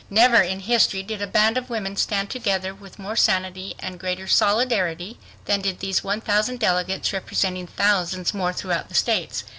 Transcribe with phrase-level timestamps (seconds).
[0.09, 4.25] Never in history did a band of women stand together with more sanity and greater
[4.27, 9.43] solidarity than did these 1000 delegates representing thousands more throughout the States.